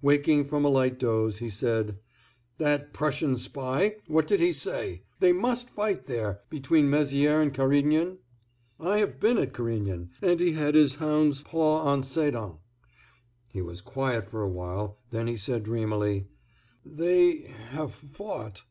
Waking 0.00 0.44
from 0.44 0.64
a 0.64 0.68
light 0.68 0.96
doze, 0.96 1.38
he 1.38 1.50
said: 1.50 1.98
"That 2.58 2.92
Prussian 2.92 3.36
spy, 3.36 3.96
what 4.06 4.28
did 4.28 4.38
he 4.38 4.52
say?—they 4.52 5.32
must 5.32 5.68
fight 5.68 6.04
there—between 6.04 6.88
Mézières 6.88 7.42
and 7.42 7.52
Carignan? 7.52 8.18
I 8.78 8.98
have 9.00 9.18
been 9.18 9.38
at 9.38 9.52
Carignan—and 9.52 10.38
he 10.38 10.52
had 10.52 10.76
his 10.76 10.94
hound's 10.94 11.42
paw 11.42 11.80
on 11.82 12.04
Sedan." 12.04 12.58
He 13.52 13.60
was 13.60 13.80
quiet 13.80 14.28
for 14.28 14.42
a 14.42 14.48
while; 14.48 14.98
then 15.10 15.26
he 15.26 15.36
said, 15.36 15.64
dreamily: 15.64 16.26
"They—have—fought." 16.84 18.62